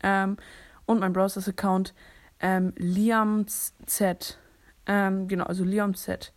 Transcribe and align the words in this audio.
Ähm, 0.01 0.37
und 0.85 0.99
mein 0.99 1.13
Browsers-Account 1.13 1.95
ähm, 2.39 2.73
Liam. 2.77 3.47
Ähm, 4.85 5.27
genau, 5.27 5.45
also 5.45 5.63
Liam 5.63 5.95
Z. 5.95 6.31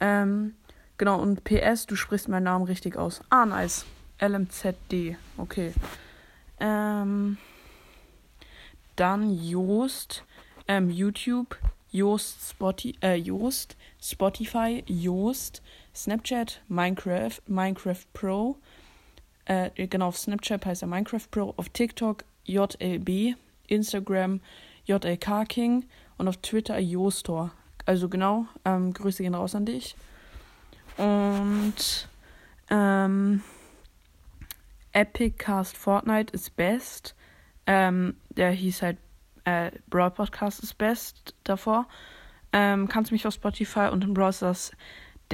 Ähm, 0.00 0.56
genau, 0.98 1.18
und 1.20 1.44
PS, 1.44 1.86
du 1.86 1.96
sprichst 1.96 2.28
meinen 2.28 2.44
Namen 2.44 2.66
richtig 2.66 2.96
aus. 2.96 3.22
Ah, 3.30 3.46
nice. 3.46 3.86
LMZD. 4.20 5.16
Okay. 5.38 5.72
Ähm, 6.60 7.38
dann 8.96 9.32
Joost. 9.32 10.24
Ähm, 10.68 10.90
YouTube. 10.90 11.56
Joost, 11.94 12.50
Spotify, 12.50 12.96
äh, 13.02 13.14
Joost, 13.14 13.76
Spotify, 14.02 14.82
Joost, 14.88 15.62
Snapchat, 15.94 16.62
Minecraft, 16.68 17.40
Minecraft 17.46 18.04
Pro. 18.12 18.58
Äh, 19.44 19.70
genau, 19.86 20.08
auf 20.08 20.18
Snapchat 20.18 20.66
heißt 20.66 20.82
er 20.82 20.88
Minecraft 20.88 21.26
Pro, 21.30 21.54
auf 21.56 21.68
TikTok 21.68 22.24
JLB, 22.44 23.36
Instagram 23.68 24.40
JLK 24.86 25.48
King 25.48 25.84
und 26.18 26.28
auf 26.28 26.36
Twitter 26.38 26.78
Jostor. 26.78 27.52
Also 27.86 28.08
genau, 28.08 28.46
ähm, 28.64 28.92
Grüße 28.92 29.22
gehen 29.22 29.34
raus 29.34 29.54
an 29.54 29.66
dich. 29.66 29.96
Und 30.96 32.08
ähm, 32.70 33.42
Epic 34.92 35.36
Cast 35.38 35.76
Fortnite 35.76 36.32
ist 36.32 36.56
best. 36.56 37.14
Ähm, 37.66 38.16
der 38.30 38.50
hieß 38.50 38.82
halt 38.82 38.98
äh, 39.44 39.70
Broad 39.88 40.14
Podcast 40.14 40.62
ist 40.62 40.78
best 40.78 41.34
davor. 41.44 41.86
Ähm, 42.52 42.88
kannst 42.88 43.12
mich 43.12 43.26
auf 43.26 43.34
Spotify 43.34 43.88
und 43.90 44.04
im 44.04 44.14
Browsers 44.14 44.72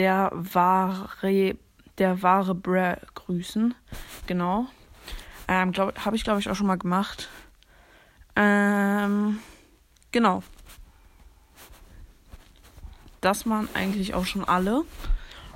der 0.00 0.30
wahre, 0.32 1.56
der 1.98 2.22
wahre 2.22 2.54
Brer 2.54 2.96
grüßen. 3.14 3.74
Genau. 4.26 4.66
Ähm, 5.46 5.74
habe 5.76 6.16
ich, 6.16 6.24
glaube 6.24 6.40
ich, 6.40 6.48
auch 6.48 6.54
schon 6.54 6.68
mal 6.68 6.78
gemacht. 6.78 7.28
Ähm, 8.34 9.40
genau. 10.10 10.42
Das 13.20 13.46
waren 13.46 13.68
eigentlich 13.74 14.14
auch 14.14 14.24
schon 14.24 14.42
alle. 14.42 14.84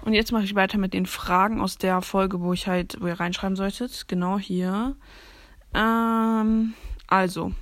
Und 0.02 0.12
jetzt 0.12 0.30
mache 0.30 0.44
ich 0.44 0.54
weiter 0.54 0.76
mit 0.76 0.92
den 0.92 1.06
Fragen 1.06 1.62
aus 1.62 1.78
der 1.78 2.02
Folge, 2.02 2.42
wo 2.42 2.52
ich 2.52 2.66
halt, 2.66 2.98
wo 3.00 3.06
ihr 3.06 3.18
reinschreiben 3.18 3.56
solltet. 3.56 4.08
Genau 4.08 4.38
hier. 4.38 4.94
Ähm, 5.72 6.74
also, 7.06 7.52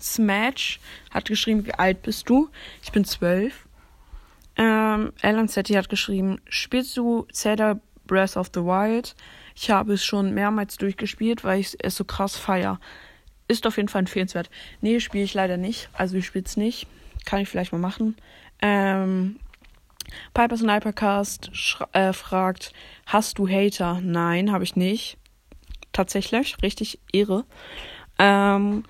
Smash 0.00 0.80
hat 1.10 1.26
geschrieben, 1.26 1.66
wie 1.66 1.74
alt 1.74 2.00
bist 2.00 2.30
du? 2.30 2.48
Ich 2.82 2.92
bin 2.92 3.04
zwölf. 3.04 3.68
Ähm, 4.62 5.12
Alan 5.22 5.48
Setti 5.48 5.72
hat 5.72 5.88
geschrieben, 5.88 6.40
spielst 6.48 6.96
du 6.96 7.26
Zelda 7.32 7.80
Breath 8.06 8.36
of 8.36 8.52
the 8.54 8.60
Wild? 8.60 9.16
Ich 9.56 9.70
habe 9.70 9.94
es 9.94 10.04
schon 10.04 10.34
mehrmals 10.34 10.76
durchgespielt, 10.76 11.42
weil 11.42 11.58
ich 11.58 11.76
es 11.80 11.96
so 11.96 12.04
krass 12.04 12.36
feier. 12.36 12.78
Ist 13.48 13.66
auf 13.66 13.76
jeden 13.76 13.88
Fall 13.88 14.02
empfehlenswert. 14.02 14.50
Nee, 14.80 15.00
spiele 15.00 15.24
ich 15.24 15.34
leider 15.34 15.56
nicht. 15.56 15.88
Also 15.94 16.16
ich 16.16 16.26
spiele 16.26 16.44
es 16.44 16.56
nicht. 16.56 16.86
Kann 17.24 17.40
ich 17.40 17.48
vielleicht 17.48 17.72
mal 17.72 17.78
machen. 17.78 18.14
Ähm, 18.60 19.40
Piper 20.32 20.56
Snipercast 20.56 21.50
äh, 21.92 22.12
fragt, 22.12 22.72
hast 23.06 23.38
du 23.38 23.48
Hater? 23.48 24.00
Nein, 24.00 24.52
habe 24.52 24.62
ich 24.62 24.76
nicht. 24.76 25.18
Tatsächlich, 25.92 26.56
richtig 26.62 27.00
irre. 27.10 27.46
Ähm, 28.20 28.84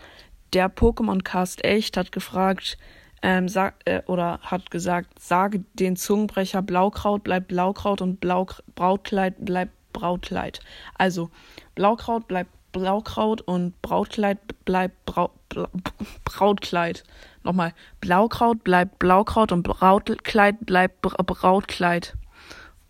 der 0.52 0.70
Pokémon 0.70 1.22
Cast 1.22 1.64
echt 1.64 1.96
hat 1.96 2.12
gefragt, 2.12 2.76
ähm, 3.22 3.48
sag, 3.48 3.74
äh, 3.84 4.02
oder 4.06 4.40
hat 4.42 4.70
gesagt, 4.70 5.18
sage 5.20 5.64
den 5.74 5.96
Zungenbrecher, 5.96 6.60
Blaukraut 6.60 7.22
bleibt 7.22 7.48
Blaukraut 7.48 8.02
und 8.02 8.20
Blau, 8.20 8.46
Brautkleid 8.74 9.44
bleibt 9.44 9.72
Brautkleid. 9.92 10.60
Also 10.96 11.30
Blaukraut 11.74 12.26
bleibt 12.26 12.50
Blaukraut 12.72 13.42
und 13.42 13.80
Brautkleid 13.82 14.38
bleibt 14.64 15.04
Brau, 15.04 15.30
Bra, 15.48 15.68
Brautkleid. 16.24 17.04
Nochmal, 17.44 17.74
Blaukraut 18.00 18.64
bleibt 18.64 18.98
Blaukraut 18.98 19.52
und 19.52 19.62
Brautkleid 19.62 20.66
bleibt 20.66 21.02
Brautkleid. 21.02 22.14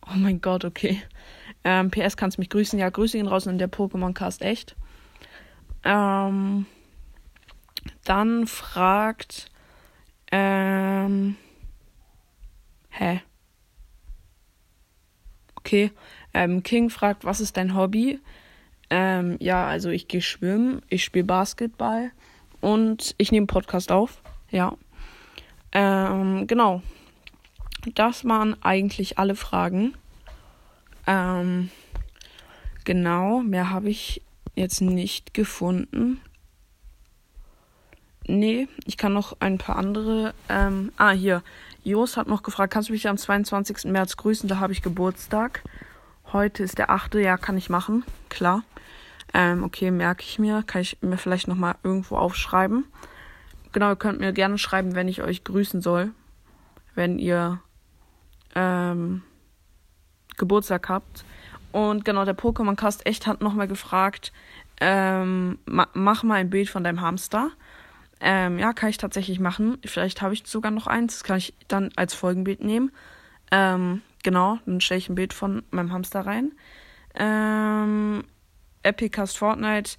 Oh 0.07 0.17
mein 0.17 0.41
Gott, 0.41 0.65
okay. 0.65 1.03
Ähm, 1.65 1.91
PS 1.91 2.17
kannst 2.17 2.39
mich 2.39 2.49
grüßen. 2.49 2.79
Ja, 2.79 2.89
grüße 2.89 3.19
ihn 3.19 3.27
raus 3.27 3.47
in 3.47 3.59
der 3.59 3.71
Pokémon 3.71 4.15
Cast 4.15 4.43
echt. 4.43 4.77
Ähm, 5.85 6.67
dann 8.05 8.47
fragt 8.47 9.52
ähm. 10.33 11.37
Hä? 12.89 13.23
Okay. 15.57 15.93
Ähm, 16.35 16.63
King 16.63 16.91
fragt, 16.91 17.25
was 17.25 17.41
ist 17.41 17.57
dein 17.57 17.75
Hobby? 17.75 18.19
Ähm, 18.91 19.37
ja, 19.41 19.67
also 19.67 19.91
ich 19.91 20.09
gehe 20.09 20.21
schwimmen, 20.21 20.83
ich 20.89 21.05
spiele 21.05 21.25
Basketball 21.25 22.11
und 22.61 23.15
ich 23.17 23.33
nehme 23.33 23.47
Podcast 23.47 23.93
auf. 23.93 24.21
Ja. 24.51 24.77
Ähm, 25.73 26.47
genau. 26.47 26.83
Das 27.95 28.25
waren 28.27 28.63
eigentlich 28.63 29.19
alle 29.19 29.35
Fragen. 29.35 29.95
Ähm, 31.07 31.71
genau, 32.85 33.41
mehr 33.41 33.71
habe 33.71 33.89
ich 33.89 34.23
jetzt 34.55 34.81
nicht 34.81 35.35
gefunden. 35.35 36.21
Nee, 38.27 38.69
ich 38.85 38.97
kann 38.97 39.13
noch 39.13 39.37
ein 39.41 39.59
paar 39.59 39.77
andere. 39.77 40.35
Ähm, 40.49 40.93
ah, 40.97 41.11
hier. 41.11 41.43
Jos 41.85 42.17
hat 42.17 42.29
noch 42.29 42.43
gefragt, 42.43 42.73
kannst 42.73 42.89
du 42.89 42.93
mich 42.93 43.09
am 43.09 43.17
22. 43.17 43.91
März 43.91 44.17
grüßen? 44.17 44.49
Da 44.49 44.59
habe 44.59 44.73
ich 44.73 44.83
Geburtstag. 44.83 45.63
Heute 46.33 46.63
ist 46.63 46.79
der 46.79 46.91
8. 46.91 47.15
Ja, 47.17 47.37
kann 47.37 47.59
ich 47.59 47.69
machen. 47.69 48.05
Klar. 48.29 48.63
Ähm, 49.35 49.65
okay, 49.65 49.91
merke 49.91 50.23
ich 50.23 50.39
mir. 50.39 50.63
Kann 50.63 50.83
ich 50.83 50.99
mir 51.01 51.19
vielleicht 51.19 51.49
nochmal 51.49 51.75
irgendwo 51.83 52.17
aufschreiben. 52.17 52.85
Genau, 53.73 53.91
ihr 53.91 53.97
könnt 53.97 54.21
mir 54.21 54.33
gerne 54.33 54.59
schreiben, 54.59 54.95
wenn 54.95 55.09
ich 55.09 55.23
euch 55.23 55.43
grüßen 55.43 55.81
soll. 55.81 56.11
Wenn 56.95 57.19
ihr 57.19 57.61
ähm, 58.55 59.23
Geburtstag 60.37 60.89
habt. 60.89 61.25
Und 61.73 62.05
genau, 62.05 62.25
der 62.25 62.37
Pokémon 62.37 62.77
Cast 62.77 63.07
echt 63.07 63.27
hat 63.27 63.41
nochmal 63.41 63.67
gefragt, 63.67 64.33
ähm, 64.81 65.59
ma 65.65 65.89
mach 65.95 66.23
mal 66.23 66.35
ein 66.35 66.51
Bild 66.51 66.69
von 66.69 66.85
deinem 66.85 67.01
Hamster. 67.01 67.51
Ähm, 68.25 68.61
ja, 68.61 68.73
kann 68.73 68.89
ich 68.89 68.99
tatsächlich 68.99 69.41
machen. 69.41 69.79
Vielleicht 69.85 70.23
habe 70.23 70.33
ich 70.33 70.45
sogar 70.47 70.71
noch 70.71 70.87
eins. 70.87 71.15
Das 71.15 71.25
kann 71.25 71.39
ich 71.39 71.55
dann 71.67 71.91
als 71.97 72.15
Folgenbild 72.15 72.63
nehmen. 72.63 72.93
Ähm, 73.51 74.01
genau, 74.23 74.61
dann 74.65 74.81
stelle 74.81 74.99
ich 74.99 75.09
ein 75.09 75.17
Bild 75.17 75.33
von 75.33 75.65
meinem 75.73 75.93
Hamster 75.93 76.25
rein. 76.25 76.53
Ähm, 77.17 78.23
Epicast 78.85 79.37
Fortnite 79.39 79.97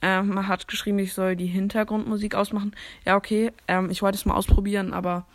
ähm, 0.00 0.48
hat 0.48 0.68
geschrieben, 0.68 0.98
ich 1.00 1.12
soll 1.12 1.36
die 1.36 1.46
Hintergrundmusik 1.46 2.34
ausmachen. 2.34 2.74
Ja, 3.04 3.14
okay. 3.16 3.52
Ähm, 3.68 3.90
ich 3.90 4.00
wollte 4.00 4.16
es 4.16 4.24
mal 4.24 4.34
ausprobieren, 4.34 4.94
aber 4.94 5.26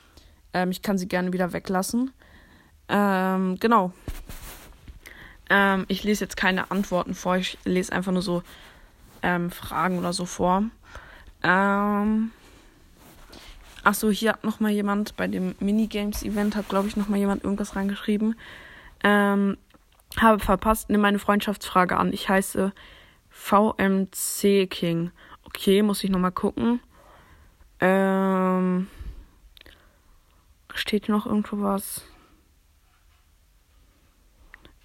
ähm, 0.53 0.71
ich 0.71 0.81
kann 0.81 0.97
sie 0.97 1.07
gerne 1.07 1.33
wieder 1.33 1.53
weglassen. 1.53 2.11
Ähm, 2.89 3.57
genau. 3.59 3.93
Ich 5.89 6.05
lese 6.05 6.23
jetzt 6.23 6.37
keine 6.37 6.71
Antworten 6.71 7.13
vor. 7.13 7.35
Ich 7.35 7.57
lese 7.65 7.91
einfach 7.91 8.13
nur 8.13 8.21
so 8.21 8.41
Fragen 9.21 9.99
oder 9.99 10.13
so 10.13 10.25
vor. 10.25 10.63
Ähm. 11.43 12.31
Achso, 13.83 14.11
hier 14.11 14.33
hat 14.33 14.43
nochmal 14.43 14.71
jemand 14.71 15.15
bei 15.17 15.27
dem 15.27 15.55
Minigames-Event, 15.59 16.55
hat 16.55 16.69
glaube 16.69 16.87
ich 16.87 16.97
nochmal 16.97 17.17
jemand 17.17 17.43
irgendwas 17.43 17.75
reingeschrieben. 17.75 18.35
Ähm, 19.03 19.57
habe 20.17 20.39
verpasst, 20.39 20.89
nimm 20.89 21.01
meine 21.01 21.17
Freundschaftsfrage 21.17 21.97
an. 21.97 22.13
Ich 22.13 22.29
heiße 22.29 22.73
VMC 23.29 24.67
King. 24.69 25.11
Okay, 25.45 25.81
muss 25.81 26.03
ich 26.03 26.11
nochmal 26.11 26.31
gucken. 26.31 26.79
Ähm, 27.79 28.87
steht 30.75 31.09
noch 31.09 31.25
irgendwo 31.25 31.61
was? 31.61 32.03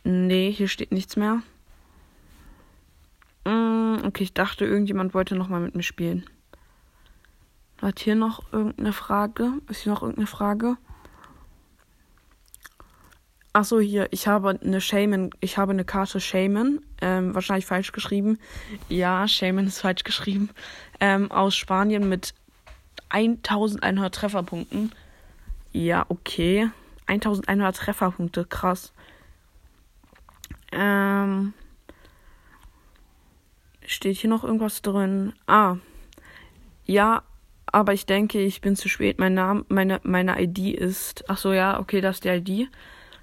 Nee, 0.05 0.50
hier 0.52 0.69
steht 0.69 0.93
nichts 0.93 1.17
mehr. 1.17 1.43
Mm, 3.44 3.97
okay, 4.06 4.23
ich 4.23 4.32
dachte, 4.32 4.64
irgendjemand 4.64 5.12
wollte 5.12 5.37
nochmal 5.37 5.61
mit 5.61 5.75
mir 5.75 5.82
spielen. 5.82 6.25
Hat 7.87 8.00
hier 8.00 8.17
noch 8.17 8.43
irgendeine 8.53 8.93
Frage? 8.93 9.53
Ist 9.69 9.83
hier 9.83 9.93
noch 9.93 10.03
irgendeine 10.03 10.27
Frage? 10.27 10.77
Ach 13.53 13.65
so, 13.65 13.79
hier, 13.79 14.09
ich 14.11 14.27
habe 14.27 14.59
eine 14.61 14.81
Shaman, 14.81 15.31
ich 15.38 15.56
habe 15.56 15.71
eine 15.71 15.85
Karte 15.85 16.19
Shaman, 16.19 16.81
ähm, 17.00 17.33
wahrscheinlich 17.33 17.65
falsch 17.65 17.93
geschrieben. 17.93 18.41
Ja, 18.88 19.29
Shaman 19.29 19.69
ist 19.69 19.83
falsch 19.83 20.03
geschrieben. 20.03 20.50
Ähm, 20.99 21.31
aus 21.31 21.55
Spanien 21.55 22.09
mit 22.09 22.35
1100 23.11 24.12
Trefferpunkten. 24.12 24.91
Ja, 25.71 26.06
okay. 26.09 26.69
1100 27.06 27.77
Trefferpunkte, 27.77 28.47
krass. 28.47 28.93
Ähm, 30.73 31.55
steht 33.87 34.17
hier 34.17 34.31
noch 34.31 34.43
irgendwas 34.43 34.83
drin? 34.83 35.35
Ah, 35.47 35.77
ja, 36.85 37.23
aber 37.72 37.92
ich 37.92 38.06
denke, 38.06 38.40
ich 38.40 38.60
bin 38.60 38.76
zu 38.76 38.88
spät. 38.88 39.18
Mein 39.18 39.34
Name, 39.34 39.64
meine, 39.68 40.00
meine 40.04 40.40
ID 40.42 40.74
ist. 40.74 41.24
Ach 41.28 41.36
so, 41.36 41.52
ja, 41.52 41.78
okay, 41.80 42.00
das 42.00 42.16
ist 42.16 42.24
die 42.24 42.28
ID. 42.28 42.68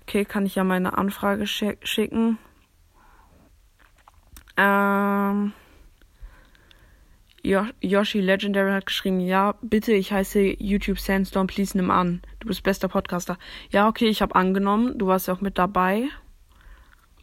Okay, 0.04 0.26
kann 0.26 0.46
ich 0.46 0.56
ja 0.56 0.64
meine 0.64 0.98
Anfrage 0.98 1.48
sch 1.48 1.64
schicken. 1.84 2.38
Ähm. 4.58 5.54
Yoshi 7.46 8.22
Legendary 8.22 8.72
hat 8.72 8.86
geschrieben, 8.86 9.20
ja, 9.20 9.56
bitte, 9.62 9.92
ich 9.92 10.14
heiße 10.14 10.64
YouTube 10.64 10.98
Sandstorm, 10.98 11.48
please 11.48 11.76
nimm 11.76 11.92
an. 11.92 12.22
Du 12.40 12.48
bist 12.48 12.64
bester 12.64 12.88
Podcaster. 12.88 13.38
Ja, 13.70 13.90
okay, 13.90 14.08
ich 14.08 14.22
habe 14.22 14.36
angenommen. 14.36 14.98
Du 14.98 15.08
warst 15.08 15.28
ja 15.28 15.34
auch 15.34 15.42
mit 15.42 15.58
dabei. 15.58 16.08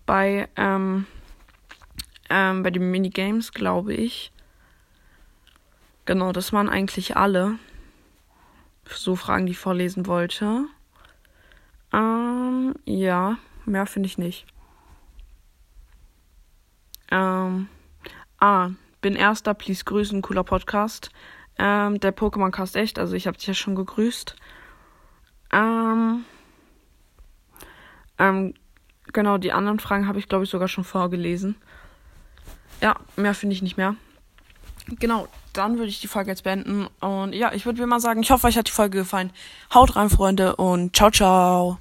Bei, 0.04 0.46
ähm, 0.56 1.06
ähm, 2.28 2.62
bei 2.62 2.70
den 2.70 2.90
Minigames, 2.90 3.52
glaube 3.52 3.94
ich. 3.94 4.30
Genau, 6.10 6.32
das 6.32 6.52
waren 6.52 6.68
eigentlich 6.68 7.16
alle. 7.16 7.56
So 8.84 9.14
Fragen, 9.14 9.46
die 9.46 9.52
ich 9.52 9.58
vorlesen 9.58 10.08
wollte. 10.08 10.64
Ähm, 11.92 12.74
ja, 12.84 13.38
mehr 13.64 13.86
finde 13.86 14.08
ich 14.08 14.18
nicht. 14.18 14.44
Ähm, 17.12 17.68
ah, 18.40 18.70
bin 19.00 19.14
erster, 19.14 19.54
please 19.54 19.84
grüßen, 19.84 20.20
cooler 20.20 20.42
Podcast. 20.42 21.12
Ähm, 21.58 22.00
der 22.00 22.12
Pokémon 22.12 22.50
Cast 22.50 22.74
echt, 22.74 22.98
also 22.98 23.14
ich 23.14 23.28
habe 23.28 23.38
dich 23.38 23.46
ja 23.46 23.54
schon 23.54 23.76
gegrüßt. 23.76 24.34
Ähm, 25.52 26.24
ähm, 28.18 28.54
genau, 29.12 29.38
die 29.38 29.52
anderen 29.52 29.78
Fragen 29.78 30.08
habe 30.08 30.18
ich, 30.18 30.28
glaube 30.28 30.42
ich, 30.42 30.50
sogar 30.50 30.66
schon 30.66 30.82
vorgelesen. 30.82 31.54
Ja, 32.80 32.96
mehr 33.14 33.34
finde 33.34 33.54
ich 33.54 33.62
nicht 33.62 33.76
mehr. 33.76 33.94
Genau, 34.98 35.28
dann 35.52 35.78
würde 35.78 35.88
ich 35.88 36.00
die 36.00 36.08
Folge 36.08 36.30
jetzt 36.30 36.44
beenden. 36.44 36.86
Und 37.00 37.34
ja, 37.34 37.52
ich 37.52 37.66
würde 37.66 37.80
mir 37.80 37.86
mal 37.86 38.00
sagen, 38.00 38.22
ich 38.22 38.30
hoffe, 38.30 38.46
euch 38.46 38.58
hat 38.58 38.68
die 38.68 38.72
Folge 38.72 38.98
gefallen. 38.98 39.32
Haut 39.72 39.96
rein, 39.96 40.10
Freunde, 40.10 40.56
und 40.56 40.96
ciao, 40.96 41.10
ciao. 41.10 41.78